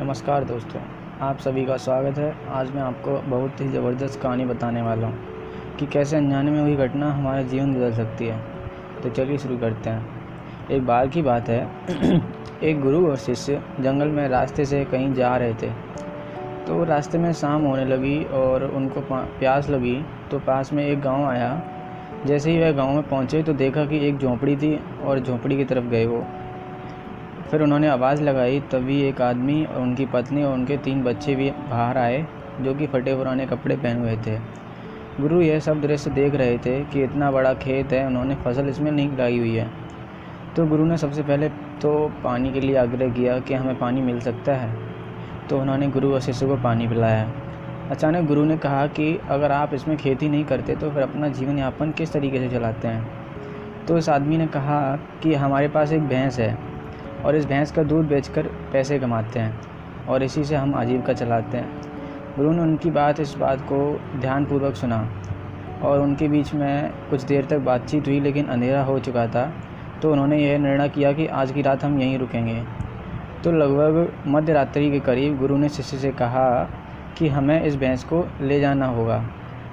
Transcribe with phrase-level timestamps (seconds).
[0.00, 0.80] नमस्कार दोस्तों,
[1.20, 5.18] आप सभी का स्वागत है। आज मैं आपको बहुत ही ज़बरदस्त कहानी बताने वाला हूँ
[5.76, 8.38] कि कैसे अनजाने में हुई घटना हमारा जीवन बदल सकती है।
[9.02, 10.06] तो चलिए शुरू करते हैं।
[10.70, 11.68] एक बार की बात है,
[12.62, 15.70] एक गुरु और शिष्य जंगल में रास्ते से कहीं जा रहे थे।
[16.66, 21.24] तो रास्ते में शाम होने लगी और उनको प्यास लगी तो पास में एक गाँव
[21.26, 21.62] आया।
[22.26, 25.64] जैसे ही वह गाँव में पहुँचे तो देखा कि एक झोंपड़ी थी और झोंपड़ी की
[25.64, 26.26] तरफ़ गए वो।
[27.50, 31.50] फिर उन्होंने आवाज़ लगाई, तभी एक आदमी और उनकी पत्नी और उनके तीन बच्चे भी
[31.50, 32.26] बाहर आए,
[32.60, 34.38] जो कि फटे पुराने कपड़े पहने हुए थे।
[35.20, 38.92] गुरु यह सब दृश्य देख रहे थे कि इतना बड़ा खेत है, उन्होंने फ़सल इसमें
[38.92, 39.70] नहीं लगाई हुई है।
[40.56, 44.20] तो गुरु ने सबसे पहले तो पानी के लिए आग्रह किया कि हमें पानी मिल
[44.20, 44.78] सकता है।
[45.50, 47.32] तो उन्होंने गुरु और शिष्य को पानी पिलाया।
[47.90, 51.58] अचानक गुरु ने कहा कि अगर आप इसमें खेती नहीं करते तो फिर अपना जीवन
[51.58, 53.10] यापन किस तरीके से चलाते हैं?
[53.86, 56.67] तो इस आदमी ने कहा कि हमारे पास एक भैंस है।
[57.24, 61.56] और इस भैंस का दूध बेचकर पैसे कमाते हैं और इसी से हम आजीविका चलाते
[61.56, 61.80] हैं।
[62.36, 63.78] गुरु ने उनकी बात, इस बात को
[64.20, 65.08] ध्यानपूर्वक सुना
[65.82, 69.52] और उनके बीच में कुछ देर तक बातचीत हुई, लेकिन अंधेरा हो चुका था
[70.02, 72.62] तो उन्होंने यह निर्णय किया कि आज की रात हम यहीं रुकेंगे।
[73.44, 76.48] तो लगभग मध्य रात्रि के करीब गुरु ने शिष्य से कहा
[77.18, 79.22] कि हमें इस भैंस को ले जाना होगा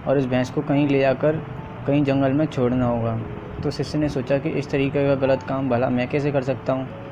[0.07, 1.41] और इस भैंस को कहीं ले जाकर
[1.87, 3.17] कहीं जंगल में छोड़ना होगा।
[3.63, 6.73] तो शिष्य ने सोचा कि इस तरीके का गलत काम भला मैं कैसे कर सकता
[6.73, 7.04] हूँ?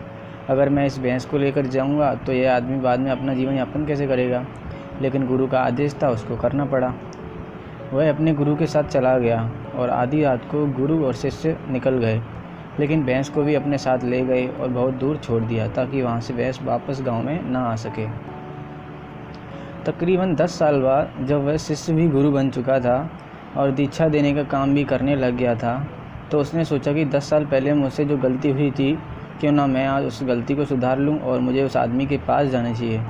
[0.49, 3.85] अगर मैं इस भैंस को लेकर जाऊँगा तो यह आदमी बाद में अपना जीवन यापन
[3.85, 4.45] कैसे करेगा?
[5.01, 6.93] लेकिन गुरु का आदेश था, उसको करना पड़ा।
[7.93, 11.97] वह अपने गुरु के साथ चला गया, और आधी रात को गुरु और शिष्य निकल
[11.97, 12.21] गए।
[12.79, 16.19] लेकिन भैंस को भी अपने साथ ले गए और बहुत दूर छोड़ दिया, ताकि वहाँ
[16.21, 18.07] से भैंस वापस गाँव में ना आ सके।
[19.85, 23.09] तकरीबन दस साल बाद, जब वह शिष्य भी गुरु बन चुका था
[23.57, 25.87] और दीक्षा देने का काम भी करने लग गया था
[26.31, 28.97] तो उसने सोचा कि दस साल पहले मुझसे जो गलती हुई थी
[29.41, 32.47] क्यों ना मैं आज उस गलती को सुधार लूँ और मुझे उस आदमी के पास
[32.47, 33.01] जाना चाहिए।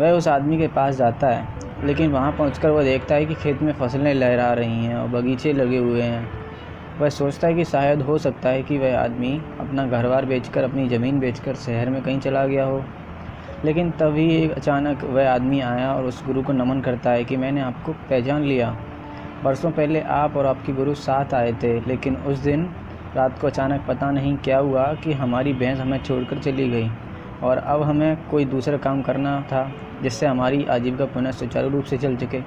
[0.00, 1.48] वह उस आदमी के पास जाता है,
[1.84, 5.52] लेकिन वहाँ पहुँच वह देखता है कि खेत में फ़सलें लहरा रही हैं और बगीचे
[5.52, 6.28] लगे हुए हैं।
[7.00, 10.58] वह सोचता है कि शायद हो सकता है कि वह आदमी अपना घर बार बेच
[10.58, 12.84] अपनी ज़मीन बेच शहर में कहीं चला गया हो।
[13.64, 17.36] लेकिन तभी एक अचानक वह आदमी आया और उस गुरु को नमन करता है कि
[17.36, 18.76] मैंने आपको पहचान लिया।
[19.44, 22.70] बरसों पहले आप और आपकी गुरु साथ आए थे, लेकिन उस दिन
[23.16, 26.88] रात को अचानक पता नहीं क्या हुआ कि हमारी भैंस हमें छोड़कर चली गई
[27.42, 29.70] और अब हमें कोई दूसरा काम करना था
[30.02, 32.40] जिससे हमारी आजीविका पुनः सुचारू रूप से चल सके।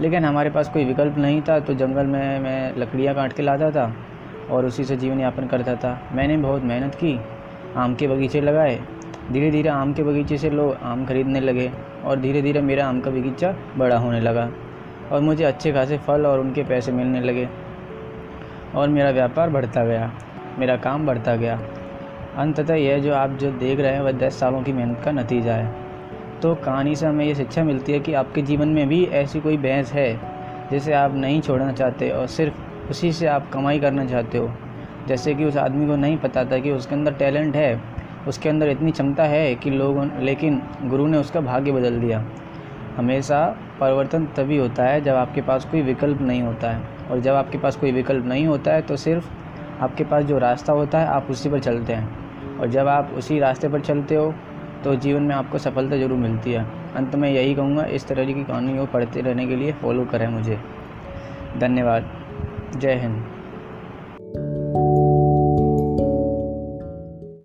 [0.00, 3.70] लेकिन हमारे पास कोई विकल्प नहीं था तो जंगल में मैं लकड़ियाँ काट के लाता
[3.70, 3.92] था
[4.50, 7.18] और उसी से जीवन यापन करता था। मैंने बहुत मेहनत की,
[7.76, 8.80] आम के बगीचे लगाए
[9.32, 11.70] धीरे धीरे आम के बगीचे से लोग आम खरीदने लगे
[12.04, 14.50] और धीरे धीरे मेरा आम का बगीचा बड़ा होने लगा
[15.12, 17.48] और मुझे अच्छे खासे फल और उनके पैसे मिलने लगे।
[18.74, 20.12] और मेरा व्यापार बढ़ता गया,
[20.58, 21.60] मेरा काम बढ़ता गया।
[22.36, 25.52] अंततः यह जो आप जो देख रहे हैं, वह दस सालों की मेहनत का नतीजा
[25.52, 25.74] है।
[26.42, 29.56] तो कहानी से हमें ये शिक्षा मिलती है कि आपके जीवन में भी ऐसी कोई
[29.56, 30.20] बहस है,
[30.70, 32.54] जिसे आप नहीं छोड़ना चाहते और सिर्फ़
[32.90, 34.50] उसी से आप कमाई करना चाहते हो।
[35.08, 37.80] जैसे कि उस आदमी को नहीं पता था कि उसके अंदर टैलेंट है,
[38.28, 42.24] उसके अंदर इतनी क्षमता है कि लोगों, लेकिन गुरु ने उसका भाग्य बदल दिया।
[42.96, 47.34] हमेशा परिवर्तन तभी होता है जब आपके पास कोई विकल्प नहीं होता है। और जब
[47.34, 49.30] आपके पास कोई विकल्प नहीं होता है तो सिर्फ़
[49.80, 53.38] आपके पास जो रास्ता होता है, आप उसी पर चलते हैं। और जब आप उसी
[53.38, 54.34] रास्ते पर चलते हो
[54.84, 56.64] तो जीवन में आपको सफलता ज़रूर मिलती है।
[56.96, 60.28] अंत में यही कहूँगा, इस तरह की कहानी को पढ़ते रहने के लिए फॉलो करें
[60.28, 60.58] मुझे।
[61.58, 62.10] धन्यवाद।
[62.76, 63.24] जय हिंद।